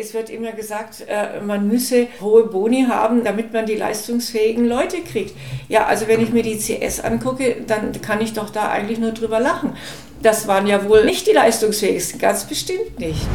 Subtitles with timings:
[0.00, 5.02] Es wird immer gesagt, äh, man müsse hohe Boni haben, damit man die leistungsfähigen Leute
[5.02, 5.34] kriegt.
[5.68, 9.12] Ja, also wenn ich mir die CS angucke, dann kann ich doch da eigentlich nur
[9.12, 9.74] drüber lachen.
[10.22, 13.26] Das waren ja wohl nicht die leistungsfähigsten, ganz bestimmt nicht.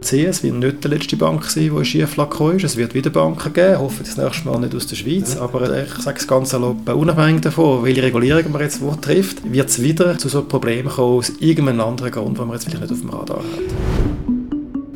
[0.00, 2.64] CS wird nicht die letzte Bank sein, die in Schieflage ist.
[2.64, 5.36] Es wird wieder Banken geben, hoffe das nächste Mal nicht aus der Schweiz.
[5.36, 9.68] Aber ich sage es ganz erlaubt, unabhängig davon, welche Regulierung man jetzt wo trifft, wird
[9.68, 12.92] es wieder zu so Problemen kommen, aus irgendeinem anderen Grund, den man jetzt vielleicht nicht
[12.92, 14.03] auf dem Radar hat.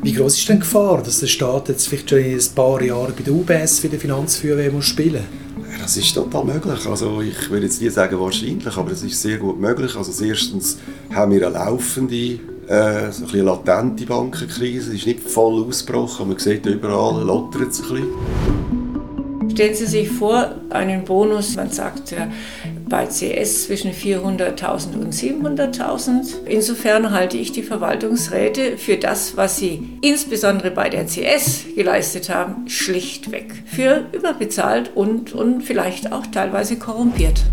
[0.01, 2.81] Wie groß ist denn die Gefahr, dass der Staat jetzt vielleicht schon in ein paar
[2.81, 5.23] Jahren bei der UBS für die Finanzfeuerwehr muss spielen
[5.57, 5.79] muss?
[5.81, 6.85] Das ist total möglich.
[6.87, 9.95] Also ich will jetzt nicht sagen wahrscheinlich, aber es ist sehr gut möglich.
[9.95, 10.77] Also erstens
[11.13, 14.91] haben wir eine laufende äh, so eine latente Bankenkrise.
[14.91, 19.49] Es ist nicht voll ausgebrochen, man sieht überall, lottert es ein bisschen.
[19.51, 22.29] Stellen Sie sich vor, einen Bonus, man sagt ja,
[22.89, 26.45] bei CS zwischen 400.000 und 700.000.
[26.45, 32.67] Insofern halte ich die Verwaltungsräte für das, was sie insbesondere bei der CS geleistet haben,
[32.67, 37.43] schlichtweg für überbezahlt und, und vielleicht auch teilweise korrumpiert.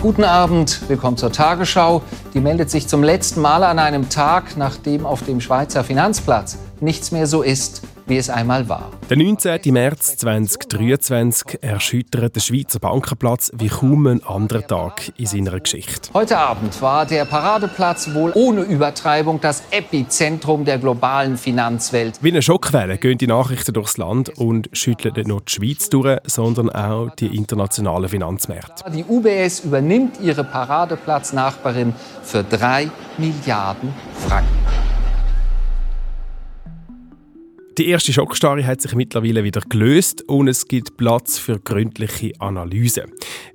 [0.00, 2.02] Guten Abend, willkommen zur Tagesschau.
[2.34, 7.10] Die meldet sich zum letzten Mal an einem Tag, nachdem auf dem Schweizer Finanzplatz nichts
[7.10, 8.90] mehr so ist, wie es einmal war.
[9.08, 9.60] Der 19.
[9.72, 16.10] März 2023 erschüttert der Schweizer Bankenplatz wie kaum ein anderer Tag in seiner Geschichte.
[16.14, 22.18] Heute Abend war der Paradeplatz wohl ohne Übertreibung das Epizentrum der globalen Finanzwelt.
[22.20, 26.18] Wie eine Schockwelle gehen die Nachrichten durchs Land und schütteln nicht nur die Schweiz durch,
[26.24, 28.90] sondern auch die internationalen Finanzmärkte.
[28.90, 33.92] Die UBS übernimmt ihre Paradeplatznachbarin für 3 Milliarden
[34.26, 34.63] Franken.
[37.76, 43.06] Die erste Schockstarre hat sich mittlerweile wieder gelöst und es gibt Platz für gründliche Analyse.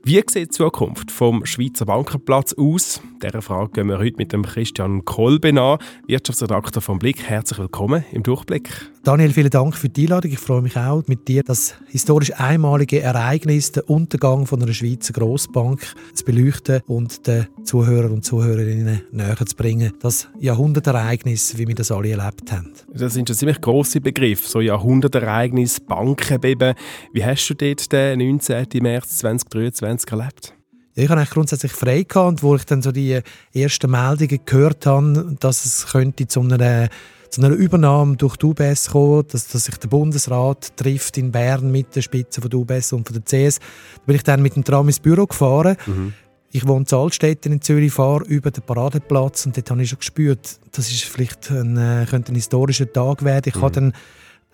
[0.04, 3.02] Wie sieht die Zukunft vom Schweizer Bankenplatz aus?
[3.24, 7.24] Dieser Frage gehen wir heute mit dem Christian Kolben an, Wirtschaftsredakteur vom Blick.
[7.24, 8.70] Herzlich willkommen im Durchblick.
[9.04, 10.32] Daniel, vielen Dank für die Einladung.
[10.32, 15.14] Ich freue mich auch, mit dir das historisch einmalige Ereignis, den Untergang von einer Schweizer
[15.14, 15.82] Grossbank
[16.14, 19.94] zu beleuchten und den Zuhörern und Zuhörerinnen näher zu bringen.
[20.02, 22.74] Das Jahrhundertereignis, wie wir das alle erlebt haben.
[22.94, 26.76] Das sind schon ziemlich grosse Begriff, so Jahrhundertereignis, Bankenbeben.
[27.14, 28.68] Wie hast du dort den 19.
[28.82, 30.54] März 2023 erlebt?
[30.96, 33.22] Ich hatte eigentlich grundsätzlich frei gehabt, und wo ich dann so die
[33.54, 36.90] ersten Meldungen gehört habe, dass es könnte zu einer
[37.30, 41.72] zu einer Übernahme durch die UBS kommen, dass, dass sich der Bundesrat trifft in Bern
[41.72, 43.60] mit der Spitze von der UBS und von der CS.
[43.60, 45.78] Da bin ich dann mit dem Tram ins Büro gefahren.
[45.86, 46.14] Mhm.
[46.52, 50.00] Ich wohne in Altstädten in Zürich, fahre über den Paradeplatz und dort habe ich schon
[50.00, 53.50] gespürt, das ist vielleicht ein, äh, könnte ein historischer Tag werden.
[53.50, 53.62] Ich mhm.
[53.62, 53.94] habe dann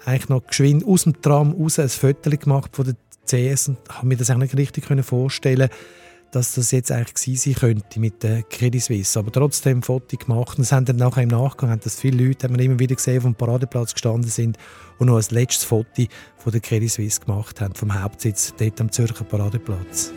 [0.06, 4.08] eigentlich noch geschwind aus dem Tram raus ein Foto gemacht von der CS und habe
[4.08, 5.70] mir das eigentlich nicht richtig vorstellen
[6.36, 9.18] dass das jetzt eigentlich sein könnte mit der Credit Suisse.
[9.18, 10.58] Aber trotzdem Foto gemacht.
[10.58, 13.16] Und es haben dann nachher im Nachgang haben das viele Leute haben immer wieder gesehen,
[13.16, 14.58] die vom Paradeplatz gestanden sind
[15.00, 16.04] und noch ein letztes Foto
[16.38, 20.12] von der Credit Suisse gemacht haben, vom Hauptsitz dort am Zürcher Paradeplatz.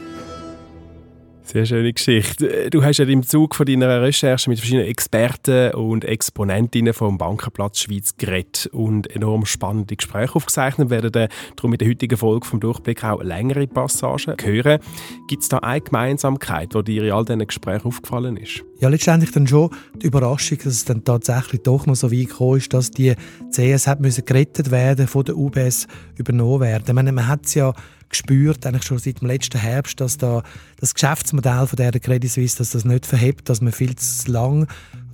[1.50, 2.68] Sehr schöne Geschichte.
[2.68, 7.80] Du hast ja im Zug von deiner Recherche mit verschiedenen Experten und Exponentinnen vom Bankenplatz
[7.80, 10.90] Schweiz geredet und enorm spannende Gespräche aufgezeichnet.
[10.90, 14.78] Wir werden darum in der heutigen Folge vom Durchblick auch längere Passagen hören.
[15.26, 18.62] Gibt es da eine Gemeinsamkeit, die dir in all diesen Gesprächen aufgefallen ist?
[18.80, 22.58] Ja, letztendlich dann schon die Überraschung, dass es dann tatsächlich doch noch so weit gekommen
[22.58, 23.14] ist, dass die
[23.50, 25.86] CS hat müssen gerettet werden von der UBS
[26.16, 26.84] übernommen werden.
[26.86, 27.72] Ich meine, man hat es ja
[28.08, 30.42] gespürt, eigentlich schon seit dem letzten Herbst, dass da
[30.78, 34.66] das Geschäftsmodell von der Credit Suisse, dass das nicht verhebt, dass man viel zu lang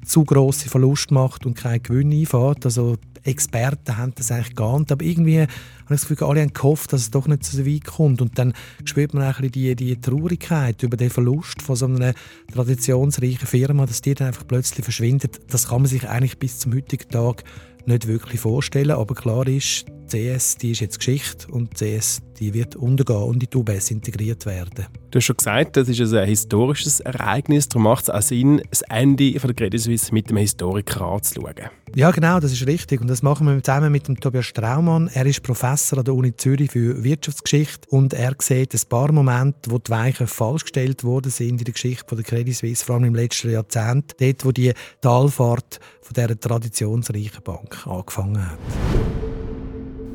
[0.04, 2.64] zu große Verluste macht und keinen Gewinn einfährt.
[2.64, 5.50] Also Experten haben das eigentlich geahnt, aber irgendwie habe
[5.84, 8.20] ich das Gefühl, alle haben gehofft, dass es doch nicht so weit kommt.
[8.20, 8.52] Und dann
[8.84, 12.14] spürt man eigentlich die, die Traurigkeit über den Verlust von so einer
[12.52, 15.40] traditionsreichen Firma, dass die dann einfach plötzlich verschwindet.
[15.48, 17.44] Das kann man sich eigentlich bis zum heutigen Tag
[17.86, 18.92] nicht wirklich vorstellen.
[18.92, 23.50] Aber klar ist, CS die ist jetzt Geschichte und CS die wird untergehen und in
[23.50, 24.86] die UBS integriert werden.
[25.10, 27.68] Du hast schon gesagt, das ist ein historisches Ereignis.
[27.68, 31.70] Darum macht es auch Sinn, das Ende von der Credit Suisse mit dem Historiker anzuschauen.
[31.94, 33.00] Ja, genau, das ist richtig.
[33.00, 35.08] Und das machen wir zusammen mit dem Tobias Straumann.
[35.14, 39.70] Er ist Professor an der Uni Zürich für Wirtschaftsgeschichte und er sieht ein paar Momente,
[39.70, 42.96] wo die Weichen falsch gestellt worden sind in der Geschichte von der Credit Suisse, vor
[42.96, 48.58] allem im letzten Jahrzehnt, dort, wo die Talfahrt von dieser traditionsreichen Bank angefangen hat.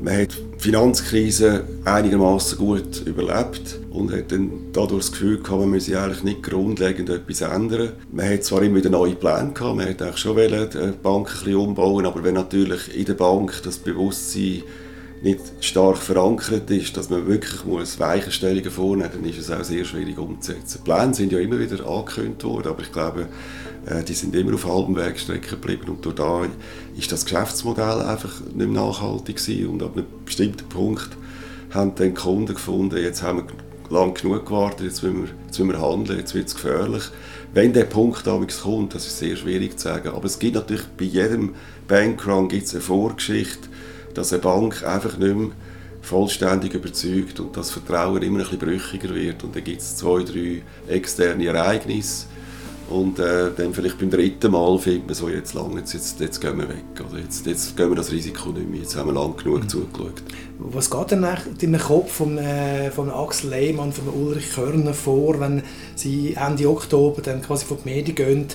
[0.02, 5.70] Man hat die Finanzkrise einigermaßen gut überlebt und hat dann dadurch das Gefühl gehabt, man
[5.70, 7.92] müsse eigentlich nicht grundlegend etwas ändern.
[8.10, 11.32] Man hat zwar immer wieder neue Pläne gehabt, man hat eigentlich schon die Bank ein
[11.34, 14.62] bisschen umbauen, aber wenn natürlich in der Bank das Bewusstsein
[15.22, 19.64] nicht stark verankert ist, dass man wirklich muss Weichenstellungen vornehmen muss, dann ist es auch
[19.64, 20.80] sehr schwierig umzusetzen.
[20.82, 23.26] Die Pläne sind ja immer wieder angekündigt worden, aber ich glaube,
[23.86, 26.46] äh, die sind immer auf halbem Wegstrecke geblieben und durch da
[26.96, 29.68] ist das Geschäftsmodell einfach nicht mehr nachhaltig gewesen.
[29.68, 31.10] und ab einem bestimmten Punkt
[31.70, 35.58] haben dann die Kunden gefunden, jetzt haben wir lang genug gewartet, jetzt müssen wir, jetzt
[35.58, 37.04] müssen wir handeln, jetzt wird es gefährlich.
[37.52, 40.84] Wenn der Punkt damals kommt, das ist sehr schwierig zu sagen, aber es gibt natürlich
[40.96, 41.54] bei jedem
[41.88, 43.68] Bankrun gibt's eine Vorgeschichte,
[44.14, 45.50] dass eine Bank einfach nicht mehr
[46.02, 50.22] vollständig überzeugt und das Vertrauen immer ein bisschen brüchiger wird und dann gibt es zwei,
[50.22, 52.26] drei externe Ereignisse
[52.90, 56.40] und äh, dann vielleicht beim dritten Mal findet man so, jetzt lang, jetzt, jetzt, jetzt
[56.40, 56.84] gehen wir weg.
[57.08, 58.80] Oder jetzt, jetzt gehen wir das Risiko nicht mehr.
[58.80, 59.68] Jetzt haben wir lang genug mhm.
[59.68, 60.22] zugeschaut.
[60.58, 61.24] Was geht denn
[61.60, 65.62] in den Kopf von, äh, von Axel Lehmann, von Ulrich Körner vor, wenn
[65.94, 68.46] sie Ende Oktober dann quasi von den Medien gehen,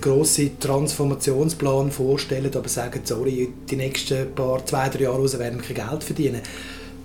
[0.00, 5.74] den grossen Transformationsplan vorstellen, aber sagen, sorry, die nächsten paar, zwei, drei Jahre werden wir
[5.74, 6.40] kein Geld verdienen.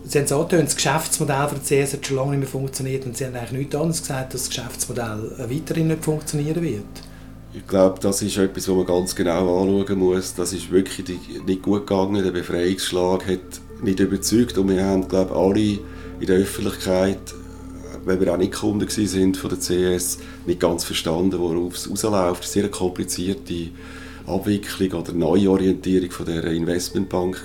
[0.07, 3.05] Sie haben es angetönt, das Geschäftsmodell von der CS hat schon lange nicht mehr funktioniert
[3.05, 6.83] und Sie haben eigentlich nichts anderes gesagt, dass das Geschäftsmodell weiterhin nicht funktionieren wird.
[7.53, 10.35] Ich glaube, das ist etwas, was man ganz genau anschauen muss.
[10.35, 11.07] Das ist wirklich
[11.45, 12.23] nicht gut gegangen.
[12.23, 13.39] Der Befreiungsschlag hat
[13.81, 15.79] nicht überzeugt und wir haben, glaube ich, alle
[16.19, 17.33] in der Öffentlichkeit,
[18.05, 22.13] wenn wir auch nicht Kunden sind von der CS, nicht ganz verstanden, worauf es rausläuft.
[22.13, 23.69] War eine sehr komplizierte
[24.27, 27.43] Abwicklung oder Neuorientierung von der Investmentbank.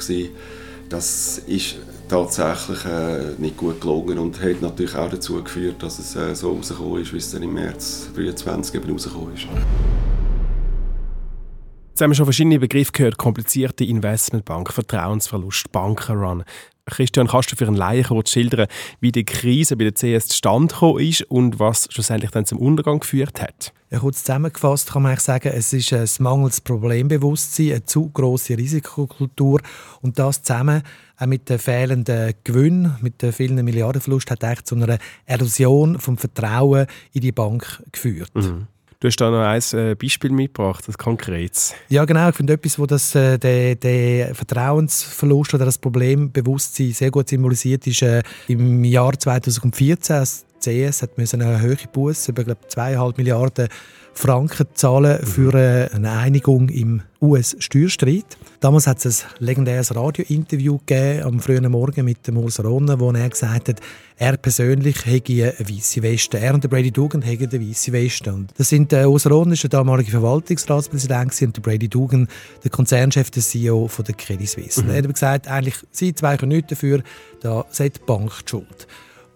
[0.88, 1.76] Das ist
[2.08, 6.52] tatsächlich äh, nicht gut gelungen und hat natürlich auch dazu geführt, dass es äh, so
[6.52, 9.46] rausgekommen ist, wie es dann im März 2023 eben rausgekommen ist.
[11.90, 13.18] Jetzt haben wir schon verschiedene Begriffe gehört.
[13.18, 16.44] Komplizierte Investmentbank, Vertrauensverlust, Bankenrun.
[16.86, 18.66] Christian, kannst du für einen Laien kurz schildern,
[19.00, 23.00] wie die Krise bei der CS zustande gekommen ist und was schlussendlich dann zum Untergang
[23.00, 23.72] geführt hat?
[23.90, 28.56] Ja, kurz zusammengefasst kann man eigentlich sagen, es ist ein mangelndes Problembewusstsein, eine zu grosse
[28.56, 29.60] Risikokultur
[30.00, 30.82] und das zusammen
[31.16, 36.16] auch mit dem fehlenden Gewinn, mit dem vielen Milliardenverlust, hat eigentlich zu einer Erosion vom
[36.16, 38.30] Vertrauen in die Bank geführt.
[38.34, 38.68] Mhm.
[39.00, 41.72] Du hast da noch ein äh, Beispiel mitgebracht, das Konkretes.
[41.88, 42.28] Ja, genau.
[42.28, 47.86] Ich finde etwas, wo das, äh, der, der Vertrauensverlust oder das Problembewusstsein sehr gut symbolisiert
[47.86, 48.02] ist.
[48.02, 53.68] Äh, Im Jahr 2014 das CS hat eine hohe Buße über glaube zweieinhalb Milliarden
[54.12, 58.36] Franken zahlen für äh, eine Einigung im US-Steuerstreit.
[58.60, 63.10] Damals hat es ein legendäres Radiointerview gegeben, am frühen Morgen mit dem Urs Rohner, wo
[63.10, 63.80] er gesagt hat,
[64.18, 66.38] er persönlich hätte eine weiße Weste.
[66.38, 68.34] Er und der Brady Dugan hätten eine weiße Weste.
[68.34, 72.28] Und das sind der Urs Rohner, der damalige Verwaltungsratspräsident und der Brady Dugan,
[72.62, 74.82] der Konzernchef, der CEO von der Credit Suisse.
[74.82, 74.90] Mhm.
[74.90, 77.02] Er hat gesagt, eigentlich, sie zwei können nichts dafür,
[77.40, 78.86] da seid die Bank die schuld.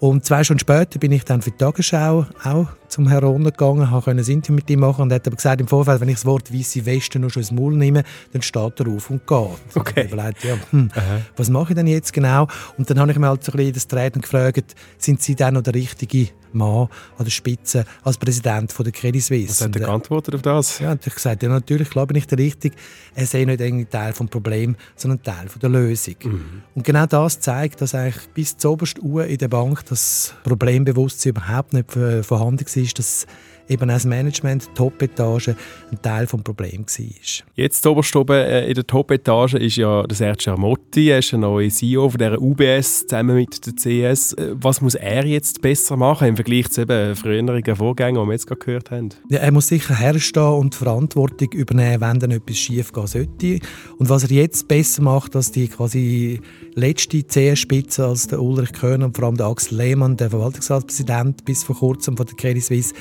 [0.01, 3.91] Und zwei Stunden später bin ich dann für die Tagesschau auch zum Herrn Rohner gegangen,
[3.91, 6.15] konnte ein Interview mit ihm machen und er hat aber gesagt, im Vorfeld, wenn ich
[6.15, 9.49] das Wort «weisse Weste» noch schon ins Maul nehme, dann steht er auf und geht.
[9.75, 10.05] Okay.
[10.05, 10.91] Ich überlegt, ja, hm,
[11.37, 12.47] was mache ich denn jetzt genau?
[12.79, 15.55] Und dann habe ich mir halt so ein bisschen das Treten gefragt, sind Sie dann
[15.55, 16.89] noch der richtige Mann
[17.19, 19.49] an der Spitze als Präsident von der Credit Suisse?
[19.51, 20.79] Was hat er geantwortet auf das?
[20.79, 22.77] Ja, und ich gesagt, ja, natürlich glaube ich der Richtige.
[23.15, 26.15] Er sei nicht ein Teil des Problems, sondern Teil der Lösung.
[26.23, 26.63] Mhm.
[26.75, 31.31] Und genau das zeigt, dass eigentlich bis zur obersten Uhr in der Bank das Problembewusstsein
[31.31, 33.27] überhaupt nicht vorhanden war, dass
[33.69, 37.47] eben als Management, Top-Etage, ein Teil des Problems war.
[37.55, 41.39] Jetzt oberst oben äh, in der Top-Etage ist ja der Sergio Armotti, er ist der
[41.39, 44.35] neue CEO von der UBS zusammen mit der CS.
[44.35, 48.33] Äh, was muss er jetzt besser machen im Vergleich zu eben früheren Vorgängen, die wir
[48.33, 49.09] jetzt gerade gehört haben?
[49.29, 53.59] Ja, er muss sicher herstehen und Verantwortung übernehmen, wenn dann etwas schief gehen sollte.
[53.99, 56.41] Und was er jetzt besser macht als die quasi
[56.75, 61.65] letzte CS-Spitze, als der Ulrich Köhner und vor allem der Axel Lehmann, der Verwaltungsratspräsident bis
[61.65, 62.95] vor kurzem von der Credit Suisse,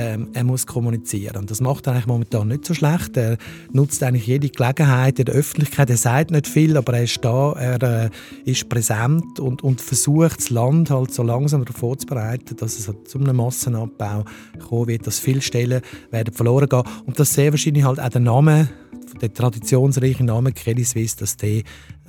[0.00, 1.36] ähm, er muss kommunizieren.
[1.36, 3.16] Und das macht er eigentlich momentan nicht so schlecht.
[3.16, 3.36] Er
[3.72, 5.90] nutzt eigentlich jede Gelegenheit in der Öffentlichkeit.
[5.90, 8.10] Er sagt nicht viel, aber er ist da, er äh,
[8.44, 13.08] ist präsent und, und versucht, das Land halt so langsam darauf vorzubereiten, dass es halt
[13.08, 14.24] zu einem Massenabbau
[14.66, 18.20] kommen wird, dass viele Stellen werden verloren gehen und dass sehr wahrscheinlich halt auch der
[18.20, 18.68] Name
[19.20, 21.62] der traditionsreiche Name Credit Suisse, dass der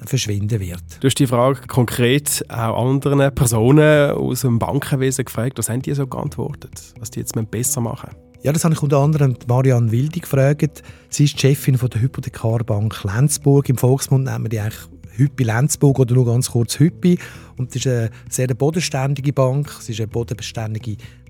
[0.05, 0.84] verschwinden wird.
[1.00, 5.58] Du hast die Frage konkret auch anderen Personen aus dem Bankenwesen gefragt.
[5.58, 6.93] Was haben die so geantwortet?
[7.00, 8.10] Was die jetzt besser machen
[8.43, 10.81] ja, das habe ich unter anderem Marianne Wildi gefragt.
[11.10, 13.70] Sie ist die Chefin von der Hypothekarbank Lenzburg.
[13.70, 14.81] Im Volksmund nennen wir die eigentlich
[15.15, 17.20] Hüppi Lenzburg oder nur ganz kurz Hüppi.
[17.58, 19.70] Und das ist eine sehr bodenständige Bank.
[19.79, 20.08] Sie ist eine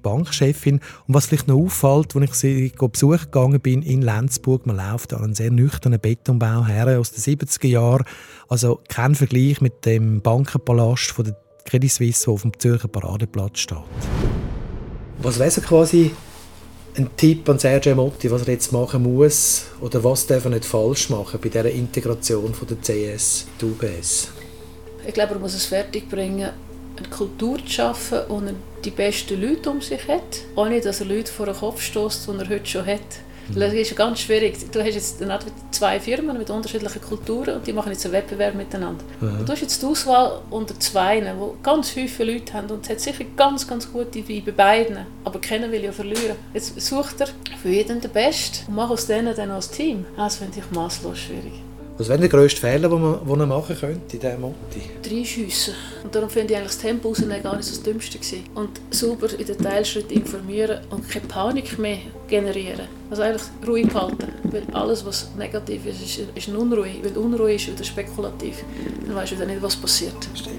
[0.02, 0.82] Bankchefin.
[1.08, 5.14] Und was vielleicht noch auffällt, als ich sie besuchen gegangen bin in Lenzburg, man läuft
[5.14, 8.06] an einen sehr nüchternen Betonbau her aus den 70er Jahren.
[8.48, 13.60] Also kein Vergleich mit dem Bankenpalast von der Credit Suisse, der auf dem Zürcher Paradeplatz
[13.60, 13.78] steht.
[15.20, 16.12] Was wäre quasi
[16.98, 20.66] ein Tipp an Sergio Motti, was er jetzt machen muss oder was darf er nicht
[20.66, 24.30] falsch machen bei dieser Integration von der CS, die UBS?
[25.08, 26.52] Ich glaube, er muss es fertigbringen,
[27.04, 28.54] eine Kultur zu schaffen, wo er
[28.84, 32.38] die besten Leute um sich hat, ohne dass er Leute vor den Kopf stößt, die
[32.38, 33.00] er heute schon hat.
[33.56, 34.58] Das ist ganz schwierig.
[34.72, 35.22] Du hast jetzt
[35.72, 39.04] zwei Firmen mit unterschiedlichen Kulturen und die machen jetzt einen Wettbewerb miteinander.
[39.20, 39.40] Mhm.
[39.40, 42.90] Und du hast jetzt die Auswahl unter zwei, die ganz viele Leute haben und es
[42.90, 46.38] hat sicher ganz, ganz gute wie bei beiden, aber keiner will ja verlieren.
[46.54, 47.28] Jetzt sucht er
[47.62, 50.06] für jeden den Besten und macht aus denen dann als Team.
[50.16, 51.62] Das finde ich maßlos schwierig.
[52.02, 54.82] Was wäre der grösste Fehler, den man, den man machen könnte in diesem Motti?
[55.04, 55.76] Drei Schiessen.
[56.04, 58.44] Und darum finde ich eigentlich das Tempo rausnehmen gar nicht so das Dümmste gewesen.
[58.56, 62.88] Und sauber in den Teilschritten informieren und keine Panik mehr generieren.
[63.12, 64.30] Also eigentlich ruhig halten.
[64.46, 66.90] Weil alles, was negativ ist, ist, ist eine Unruhe.
[67.04, 68.64] Weil Unruhe ist wieder spekulativ.
[69.06, 70.16] Dann weißt du wieder nicht, was passiert.
[70.34, 70.58] Stimmt.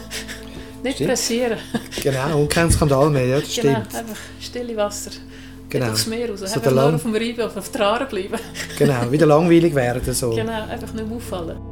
[0.82, 1.10] nicht stimmt.
[1.10, 1.58] passieren.
[2.02, 3.94] genau, und kein Skandal mehr, ja, das genau, stimmt.
[3.94, 5.10] einfach stille Wasser.
[5.72, 5.92] Genau.
[5.92, 6.40] Aufs Meer raus.
[6.40, 8.38] So einfach nur auf dem Reiben auf der bleiben.
[8.78, 10.12] genau, wieder langweilig werden.
[10.12, 10.30] So.
[10.30, 11.71] Genau, einfach nicht mehr auffallen.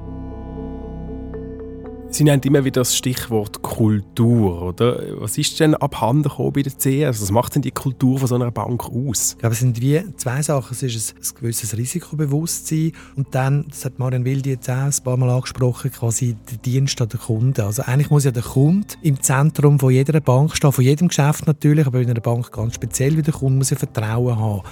[2.12, 5.00] Sie nennt immer wieder das Stichwort Kultur, oder?
[5.20, 7.22] Was ist denn abhanden gekommen bei der CS?
[7.22, 9.34] Was macht denn die Kultur von so einer Bank aus?
[9.34, 10.72] Ich glaube, es sind wie zwei Sachen.
[10.72, 15.16] Es ist ein, gewisses Risikobewusstsein und dann, das hat Marian Wildi jetzt auch ein paar
[15.16, 17.60] Mal angesprochen, quasi der Dienst an den Kunden.
[17.60, 21.46] Also eigentlich muss ja der Kunde im Zentrum von jeder Bank stehen, von jedem Geschäft
[21.46, 24.62] natürlich, aber in einer Bank ganz speziell, wie der Kunde muss ja Vertrauen haben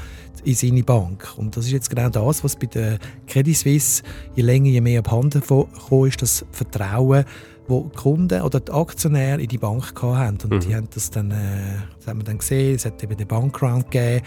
[0.45, 1.35] in seine Bank.
[1.37, 4.03] Und das ist jetzt genau das, was bei der Credit Suisse
[4.35, 7.25] je länger, je mehr abhanden gekommen ist, das Vertrauen,
[7.67, 10.39] wo die Kunden oder die Aktionäre in die Bank hatten.
[10.45, 10.61] Und mhm.
[10.61, 11.35] die haben das dann, äh,
[11.99, 14.25] das haben wir dann gesehen, es hat eben den Bankground gegeben,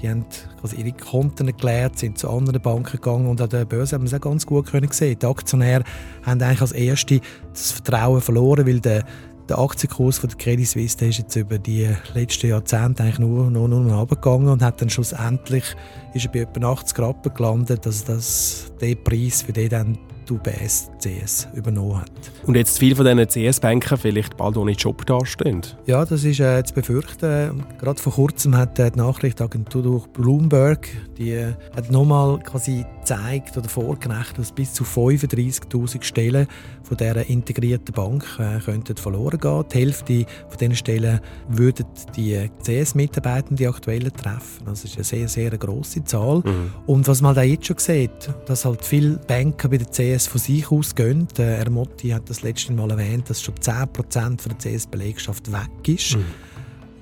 [0.00, 0.26] die haben
[0.60, 4.08] quasi ihre Konten erklärt, sind zu anderen Banken gegangen und an der Börse haben wir
[4.08, 5.18] es auch ganz gut können sehen.
[5.18, 5.82] Die Aktionäre
[6.22, 7.20] haben eigentlich als Erste
[7.52, 9.04] das Vertrauen verloren, weil der
[9.48, 13.50] der Aktienkurs von der Credit Suisse der ist jetzt über die letzten Jahrzehnte eigentlich nur,
[13.50, 15.64] nur, nur runtergegangen und hat dann schlussendlich
[16.14, 19.98] ist er bei etwa 80 Rappen gelandet, dass das der Preis für den dann
[20.30, 22.10] UBS CS übernommen hat.
[22.46, 25.62] Und jetzt viele von diesen CS-Banken vielleicht bald ohne Job dastehen?
[25.86, 27.64] Ja, das ist äh, zu befürchten.
[27.78, 33.56] Gerade vor kurzem hat äh, die Nachrichtenagentur durch Bloomberg die äh, hat nochmal quasi gezeigt
[33.56, 36.46] oder vorgerechnet, dass bis zu 35.000 Stellen
[36.82, 39.64] von dieser integrierten Bank äh, könnten verloren gehen.
[39.72, 44.64] Die Hälfte von diesen Stellen würden die CS-Mitarbeiter, die aktuellen, treffen.
[44.66, 46.38] Das ist eine sehr, sehr grosse Zahl.
[46.38, 46.72] Mhm.
[46.86, 50.40] Und was man da jetzt schon sieht, dass halt viele Banker bei der CS von
[50.40, 51.28] sich aus gehen.
[51.36, 56.16] Der Ermotti hat das letzte Mal erwähnt, dass schon 10% von der CS-Belegschaft weg ist.
[56.16, 56.24] Mhm.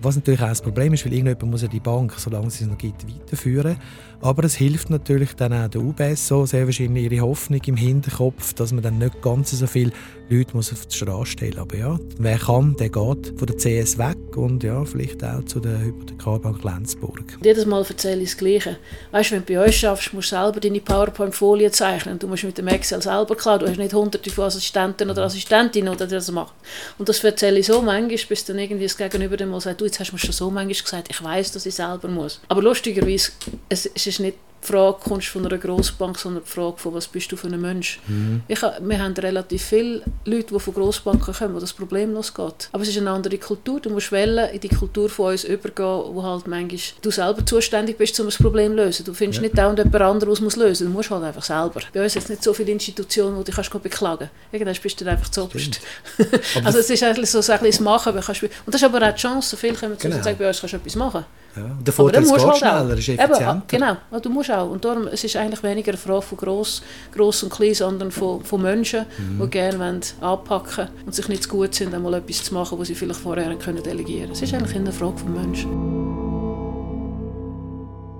[0.02, 2.70] Was natürlich auch das Problem ist, weil irgendjemand muss ja die Bank, solange sie es
[2.70, 3.76] noch gibt, weiterführen.
[4.20, 8.52] Aber es hilft natürlich dann auch der UBS so, sehr wahrscheinlich ihre Hoffnung im Hinterkopf,
[8.54, 9.92] dass man dann nicht ganz so viele
[10.28, 13.98] Leute muss auf die Straße stellen Aber ja, wer kann, der geht von der CS
[13.98, 17.38] weg und ja, vielleicht auch zu der Hypothekarbank Lenzburg.
[17.44, 18.76] Jedes Mal erzähle ich das Gleiche.
[19.10, 22.18] Weißt du, wenn du bei uns schaffst, musst du selber deine PowerPoint-Folie zeichnen.
[22.18, 25.96] Du musst mit dem Excel selber klar, du hast nicht hunderte von Assistenten oder Assistentinnen,
[25.96, 26.52] die das machen.
[26.96, 29.91] Und das erzähle ich so manchmal, bis dann irgendwie das Gegenüber dem mal sagt, du,
[29.92, 32.40] jetzt hast du mir schon so manchmal gesagt, ich weiß, dass ich selber muss.
[32.48, 33.32] Aber lustigerweise,
[33.68, 37.08] es, es ist nicht die Frage kommst von einer Grossbank, sondern die Frage von was
[37.08, 38.00] bist du für ein Mensch.
[38.06, 38.42] Mhm.
[38.48, 42.68] Ich, wir haben relativ viele Leute, die von Grossbanken kommen, wo das problemlos geht.
[42.72, 43.80] Aber es ist eine andere Kultur.
[43.80, 47.98] Du musst wählen, in die Kultur von uns übergehen, wo halt manchmal du selber zuständig
[47.98, 49.04] bist, um das Problem zu lösen.
[49.04, 49.42] Du findest ja.
[49.42, 51.06] nicht dauernd jemand anderes, der es lösen muss.
[51.06, 51.80] Du musst halt einfach selber.
[51.92, 54.52] Bei uns sind nicht so viele Institutionen, wo du dich beklagen kannst.
[54.52, 55.42] Irgendwann bist du dann einfach zu
[56.64, 58.12] also es ist eigentlich so ein bisschen das Machen.
[58.14, 58.28] Und
[58.66, 59.56] das ist aber auch die Chance.
[59.56, 61.24] Viele kommen zu uns und sagen, bei uns kannst du etwas machen.
[61.56, 61.62] Ja.
[61.84, 63.50] Der Vorteil ist, halt schneller, ist effizienter.
[63.50, 64.70] Eben, genau, du musst auch.
[64.70, 66.82] Und darum, es ist eigentlich weniger eine Frage von gross,
[67.12, 69.42] gross und klein, sondern von, von Menschen, mhm.
[69.42, 72.88] die gerne anpacken wollen und sich nicht zu gut sind, einmal etwas zu machen, was
[72.88, 74.32] sie vielleicht vorher können delegieren können.
[74.32, 76.21] Es ist eigentlich eine Frage von Menschen.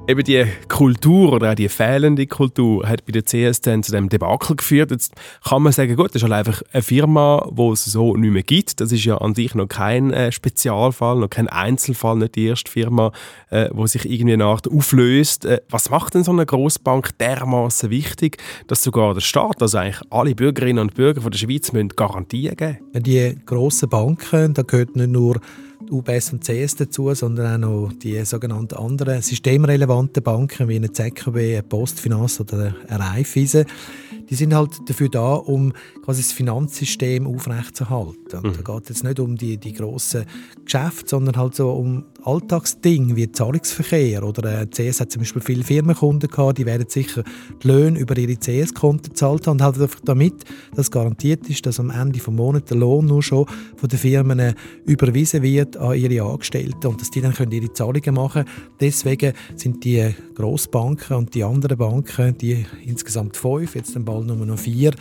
[0.08, 4.08] Eben die Kultur oder auch die fehlende Kultur hat bei der CS dann zu dem
[4.08, 4.90] Debakel geführt.
[4.90, 8.32] Jetzt kann man sagen, gut, das ist halt einfach eine Firma, die es so nicht
[8.32, 8.80] mehr gibt.
[8.80, 12.68] Das ist ja an sich noch kein äh, Spezialfall, noch kein Einzelfall, nicht die erste
[12.68, 13.12] Firma,
[13.50, 15.44] äh, wo sich irgendwie eine auflöst.
[15.44, 20.00] Äh, was macht denn so eine Grossbank dermaßen wichtig, dass sogar der Staat, also eigentlich
[20.10, 22.78] alle Bürgerinnen und Bürger von der Schweiz, müssen Garantien geben?
[22.92, 25.40] Die grossen Banken, da gehört nicht nur
[25.92, 31.36] UBS und CS dazu, sondern auch noch die sogenannten anderen systemrelevanten Banken wie eine ZKB,
[31.36, 33.66] eine Postfinanz oder eine Raiffeisen.
[34.28, 35.72] Die sind halt dafür da, um
[36.02, 38.40] quasi das Finanzsystem aufrechtzuerhalten.
[38.42, 38.64] Und mhm.
[38.64, 40.24] da geht es jetzt nicht um die, die grossen
[40.64, 44.24] Geschäfte, sondern halt so um Alltagsdinge wie Zahlungsverkehr.
[44.24, 47.22] Oder äh, CS hat zum Beispiel viele Firmenkunden gehabt, die werden sicher
[47.62, 49.60] die Löhne über ihre CS-Konten gezahlt haben.
[49.60, 50.44] Und halt einfach damit,
[50.74, 54.38] dass garantiert ist, dass am Ende des Monats der Lohn nur schon von den Firmen
[54.40, 54.54] äh,
[54.84, 58.72] überwiesen wird an ihre Angestellten und dass die dann können ihre Zahlungen machen können.
[58.80, 64.36] Deswegen sind die Grossbanken und die anderen Banken, die insgesamt fünf, jetzt dann bald nur
[64.36, 64.92] noch vier,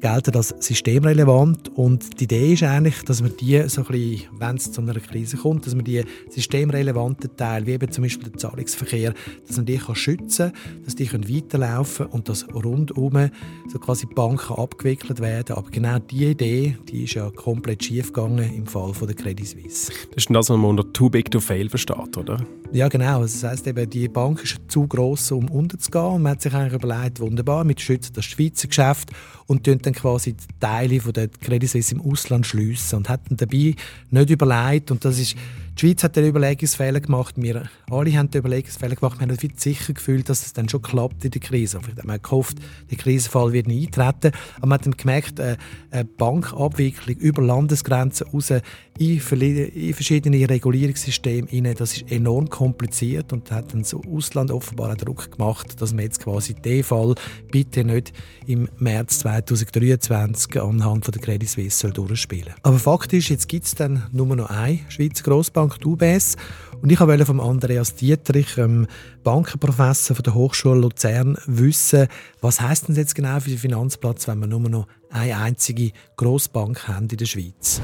[0.00, 4.56] gelten als systemrelevant und die Idee ist eigentlich, dass man die so ein bisschen, wenn
[4.56, 8.38] es zu einer Krise kommt, dass man die systemrelevanten Teile, wie eben zum Beispiel der
[8.38, 9.14] Zahlungsverkehr,
[9.46, 13.30] dass man die kann schützen kann, dass die können weiterlaufen und dass rundum
[13.68, 15.56] so quasi Banken abgewickelt werden.
[15.56, 19.46] Aber genau diese Idee, die ist ja komplett schief gegangen im Fall von der Credit
[19.46, 19.92] Suisse.
[20.10, 22.38] Das ist das, was man unter Too Big to Fail versteht, oder?
[22.72, 23.22] Ja, genau.
[23.22, 26.04] Das heisst eben, die Bank ist zu gross, um unterzugehen.
[26.06, 29.10] Und man hat sich eigentlich überlegt, wunderbar, wir schützen das Schweizer Geschäft
[29.46, 32.96] und dann quasi Teile von der Credit Suisse im Ausland schliessen.
[32.96, 33.74] Und hat dabei
[34.10, 35.36] nicht überlegt, und das ist
[35.76, 39.62] die Schweiz hat den Überlegungsfehler gemacht, wir alle haben den Überlegungsfehler gemacht, wir haben uns
[39.62, 41.80] sicher gefühlt, dass es dann schon klappt in der Krise.
[41.82, 42.58] Vielleicht haben wir gehofft,
[42.90, 45.56] der Krisenfall wird nicht eintreten, aber man hat dann gemerkt, äh,
[45.90, 48.52] eine Bankabwicklung über Landesgrenzen raus
[48.98, 53.32] in, verschiedene Regulierungssysteme rein, das ist enorm kompliziert.
[53.32, 57.14] Und hat dann so Ausland offenbar einen Druck gemacht, dass man jetzt quasi den Fall
[57.50, 58.12] bitte nicht
[58.46, 62.54] im März 2023 anhand von der Credit Suisse durchspielen soll.
[62.62, 66.36] Aber Fakt ist, jetzt gibt es dann nur noch eine Schweizer Grossbank, die UBS,
[66.82, 68.86] und ich wollte von Andreas Dietrich, ähm,
[69.24, 72.06] Bankenprofessor von der Hochschule Luzern, wissen,
[72.40, 76.86] was heißt denn jetzt genau für den Finanzplatz, wenn wir nur noch eine einzige Grossbank
[76.86, 77.80] haben in der Schweiz?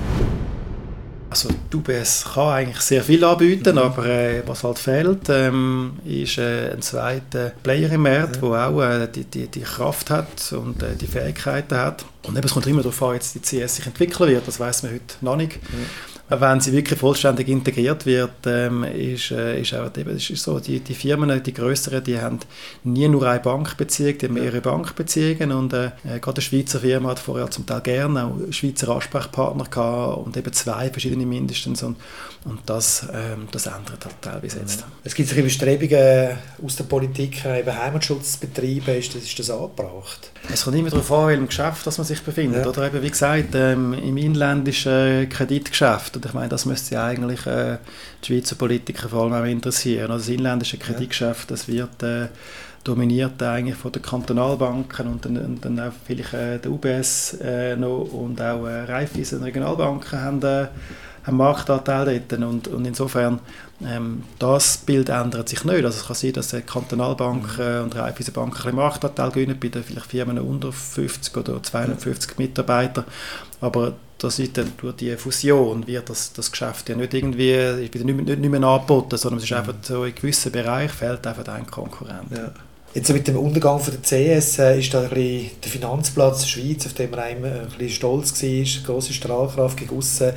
[1.30, 3.78] Also die UBS kann eigentlich sehr viel anbieten, mhm.
[3.78, 8.68] aber äh, was halt fehlt, ähm, ist äh, ein zweiter Player im Markt, der ja.
[8.68, 12.04] auch äh, die, die, die Kraft hat und äh, die Fähigkeiten hat.
[12.24, 14.82] Und eben, es kommt immer darauf an, jetzt die CS sich entwickeln wird, das weiß
[14.82, 15.56] man heute noch nicht.
[15.72, 15.86] Mhm
[16.40, 20.80] wenn sie wirklich vollständig integriert wird, ähm, ist, äh, ist auch eben, ist so, die,
[20.80, 22.38] die Firmen, die größeren, die haben
[22.84, 27.10] nie nur eine Bankbeziehung, die haben mehrere Bankbeziehungen und äh, äh, gerade eine Schweizer Firma
[27.10, 31.96] hat vorher zum Teil gerne auch Schweizer Ansprechpartner gehabt und eben zwei verschiedene mindestens und,
[32.44, 34.84] und das, ähm, das ändert halt teilweise jetzt.
[35.04, 39.38] Es gibt sich Bestrebungen aus der Politik, äh, eben Heimatschutz zu betreiben, ist das, ist
[39.38, 40.30] das angebracht?
[40.52, 42.64] Es kommt immer darauf an, in welchem Geschäft dass man sich befindet.
[42.64, 42.68] Ja.
[42.70, 46.21] Oder eben, wie gesagt, ähm, im inländischen Kreditgeschäft.
[46.22, 47.78] Und ich meine, das müsste ja eigentlich äh,
[48.22, 50.12] die Schweizer Politiker vor allem auch interessieren.
[50.12, 52.28] Also das inländische Kreditgeschäft, das wird äh,
[52.84, 57.74] dominiert eigentlich von den Kantonalbanken und dann, und dann auch vielleicht äh, der UBS äh,
[57.74, 60.68] noch und auch äh, Raiffeisen Regionalbanken haben äh,
[61.24, 62.40] einen Marktanteil dort.
[62.40, 63.40] Und, und insofern,
[63.84, 65.84] ähm, das Bild ändert sich nicht.
[65.84, 69.68] Also es kann sein, dass die Kantonalbank äh, und Raiffeisenbank ein bisschen Marktanteil gewinnen, bei
[69.70, 73.06] den vielleicht Firmen unter 50 oder 250 Mitarbeitern.
[73.60, 77.94] Aber das ist dann durch die Fusion wird das, das Geschäft ja nicht irgendwie nicht,
[77.94, 81.66] nicht, nicht mehr angeboten, sondern es ist einfach so in gewissen Bereich fehlt einfach ein
[81.66, 82.30] Konkurrent.
[82.30, 82.52] Ja.
[82.94, 86.48] Jetzt mit dem Untergang von der CS äh, ist da ein bisschen der Finanzplatz der
[86.48, 87.40] Schweiz, auf dem man ein
[87.78, 90.32] bisschen stolz war, große Strahlkraft gegen aussen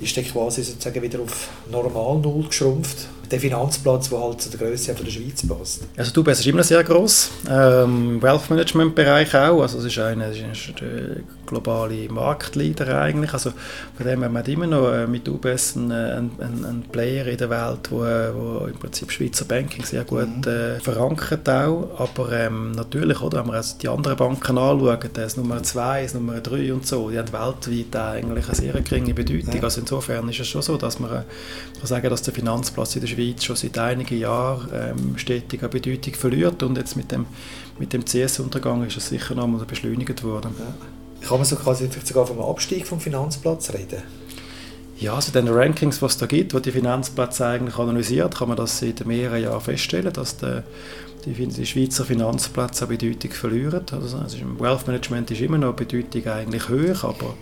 [0.00, 3.08] ist dann quasi sozusagen wieder auf normal Null geschrumpft.
[3.30, 5.82] Der Finanzplatz, der halt zu der Größe der Schweiz passt.
[5.96, 9.62] Also du bist immer sehr groß, ähm, Wealth Management Bereich auch.
[9.62, 13.32] Also es ist eine, es ist eine globale Marktleader eigentlich.
[13.32, 13.52] Also
[13.96, 17.50] von dem haben wir immer noch äh, mit UBS einen, einen, einen, Player in der
[17.50, 20.50] Welt, wo, wo im Prinzip Schweizer Banking sehr gut mhm.
[20.50, 21.90] äh, verankert auch.
[21.98, 26.14] Aber ähm, natürlich, oder, wenn wir also die anderen Banken anschauen, das Nummer 2, das
[26.14, 29.54] Nummer 3 und so, die haben weltweit eigentlich eine sehr geringe Bedeutung.
[29.54, 29.62] Ja.
[29.62, 31.22] Also insofern ist es schon so, dass man äh,
[31.78, 35.70] kann sagen, dass der Finanzplatz in der Schweiz schon seit einigen Jahren ähm, stetig an
[35.70, 37.26] Bedeutung verliert und jetzt mit dem,
[37.78, 40.54] mit dem CS-Untergang ist es sicher noch einmal beschleunigt worden.
[40.58, 41.26] Ja.
[41.26, 44.02] Kann man so quasi vielleicht sogar vom Abstieg vom Finanzplatz reden?
[44.98, 48.56] Ja, also den Rankings, was es da gibt, wo die Finanzplätze eigentlich analysiert, kann man
[48.56, 50.64] das seit mehreren Jahren feststellen, dass der,
[51.24, 53.84] die, die Schweizer Finanzplätze an Bedeutung verlieren.
[53.92, 57.34] Also, also im Wealth Management ist immer noch Bedeutung eigentlich hoch, aber,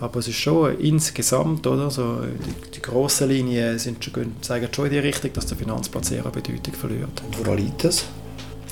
[0.00, 4.86] aber es ist schon insgesamt, oder, so die, die grossen Linien sind schon, zeigen schon
[4.86, 7.22] in die Richtung, dass der Finanzplatz sehr an Bedeutung verliert.
[7.24, 8.04] Und woran liegt das?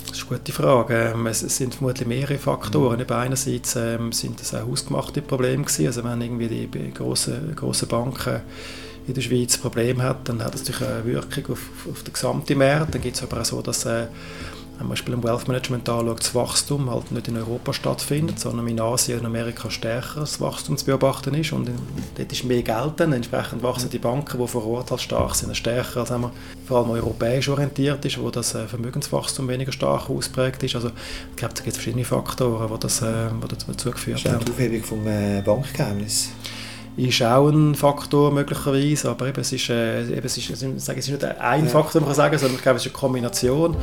[0.08, 1.12] Das ist eine gute Frage.
[1.14, 3.00] Ähm, es sind vermutlich mehrere Faktoren.
[3.00, 3.12] Mhm.
[3.12, 5.86] Einerseits ähm, sind das auch hausgemachte Probleme gewesen.
[5.86, 8.42] Also wenn irgendwie die grossen, grossen Banken
[9.06, 12.58] in der Schweiz Probleme hat, dann hat das natürlich eine Wirkung auf, auf den gesamten
[12.58, 12.94] Markt.
[12.94, 14.06] Dann gibt es aber auch so, dass äh,
[14.82, 18.66] wenn man zum im Wealth Management anschaut, das Wachstum halt nicht in Europa stattfindet, sondern
[18.66, 21.70] in Asien und Amerika stärker das Wachstum zu beobachten ist und
[22.16, 25.56] dort ist mehr Geld dann, entsprechend wachsen die Banken, die vor Ort halt stark sind,
[25.56, 26.30] stärker als wenn man
[26.66, 30.74] vor allem europäisch orientiert ist, wo das äh, Vermögenswachstum weniger stark ausprägt ist.
[30.74, 34.44] Also ich glaube, es gibt verschiedene Faktoren, die das, äh, die dazu geführt haben.
[34.44, 36.30] Die Aufhebung vom äh, Bankgeheimnis
[36.96, 41.24] ist auch ein Faktor möglicherweise, aber eben, es ist, eben, es ist, es ist nicht
[41.24, 43.76] ein Faktor, man kann sagen, sondern ich glaube, es ist eine Kombination.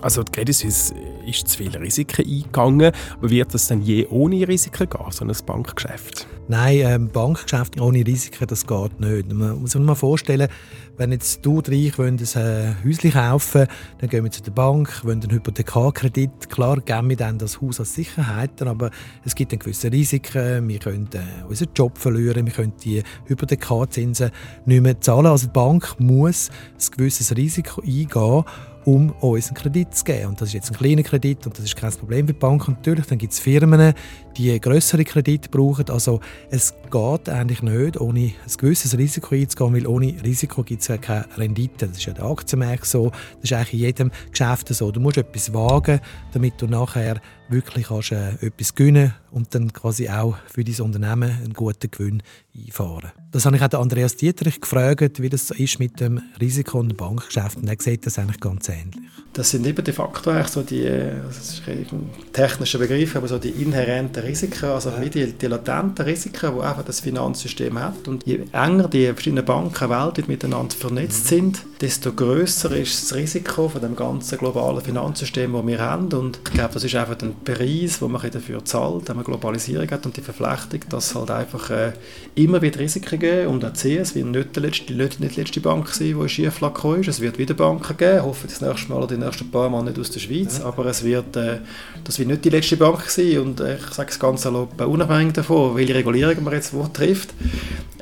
[0.00, 0.94] Also die Credit Suisse
[1.26, 5.32] ist zu viele Risiken eingegangen, aber wird das dann je ohne Risiken gehen, so ein
[5.44, 6.26] Bankgeschäft?
[6.50, 9.32] Nein, ähm, Bankgeschäft ohne Risiken, das geht nicht.
[9.32, 10.48] Man muss sich mal vorstellen,
[10.96, 13.66] wenn jetzt du und ich ein äh, Häuschen kaufen
[13.98, 16.48] dann gehen wir zu der Bank, wollen einen Hypothekarkredit.
[16.48, 18.90] Klar geben wir dann das Haus als Sicherheit, aber
[19.24, 20.68] es gibt dann gewisse Risiken.
[20.68, 24.30] Wir können äh, unseren Job verlieren, wir können die Hypothekarzinsen
[24.64, 25.26] nicht mehr zahlen.
[25.26, 28.44] Also die Bank muss ein gewisses Risiko eingehen
[28.88, 30.28] um uns einen Kredit zu geben.
[30.28, 32.66] Und das ist jetzt ein kleiner Kredit und das ist kein Problem für die Bank.
[32.68, 33.92] natürlich, dann gibt es Firmen,
[34.38, 35.90] die größere Kredite brauchen.
[35.90, 40.88] Also es geht eigentlich nicht, ohne ein gewisses Risiko einzugehen, weil ohne Risiko gibt es
[40.88, 41.86] ja keine Rendite.
[41.86, 44.90] Das ist ja der Aktienmarkt so, das ist eigentlich in jedem Geschäft so.
[44.90, 46.00] Du musst etwas wagen,
[46.32, 51.30] damit du nachher wirklich kannst, äh, etwas gewinnen und dann quasi auch für dein Unternehmen
[51.30, 52.22] einen guten Gewinn
[52.56, 53.12] einfahren.
[53.30, 57.58] Das habe ich auch Andreas Dietrich gefragt, wie das ist mit dem Risiko- und Bankgeschäft.
[57.58, 58.96] Und er sieht das eigentlich ganz ähnlich.
[59.34, 63.38] Das sind eben de facto eigentlich so die, das ist ein technischer Begriff, aber so
[63.38, 65.00] die inhärenten Risiken, also ja.
[65.00, 68.08] die, die latenten Risiken, die einfach das Finanzsystem hat.
[68.08, 71.28] Und je enger die verschiedenen Banken weltweit miteinander vernetzt mhm.
[71.28, 76.12] sind, desto größer ist das Risiko von dem ganzen globalen Finanzsystem, das wir haben.
[76.14, 79.90] Und ich glaube, das ist einfach ein Preis, den man dafür zahlt, wenn man Globalisierung
[79.90, 81.92] hat und die Verflechtung, dass es halt einfach äh,
[82.34, 85.88] immer wieder Risiken geben und auch CS wird nicht die letzte, nicht die letzte Bank
[85.88, 87.08] sein, die in Schieflage ist.
[87.08, 89.82] Es wird wieder Banken geben, ich hoffe das nächste Mal oder die nächsten paar Mal
[89.82, 90.64] nicht aus der Schweiz, ja.
[90.66, 91.58] aber es wird, äh,
[92.04, 95.34] das wird nicht die letzte Bank sein und äh, ich sage es ganz erlaubt, unabhängig
[95.34, 97.34] davon, welche Regulierung man jetzt wo trifft,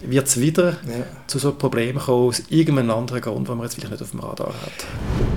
[0.03, 1.05] wird es wieder ja.
[1.27, 4.21] zu so Problemen kommen, aus irgendeinem anderen Grund, den man jetzt vielleicht nicht auf dem
[4.21, 5.36] Radar hat.